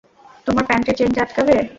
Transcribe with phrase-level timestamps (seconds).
[0.47, 1.55] তোমার প্যান্টের চেইনটা আটকাবে?